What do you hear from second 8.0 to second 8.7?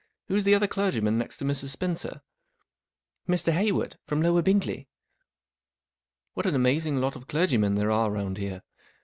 round here.